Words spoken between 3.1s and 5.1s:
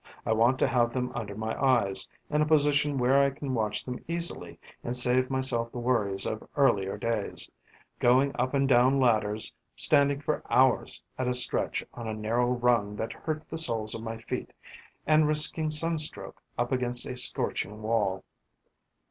I can watch them easily and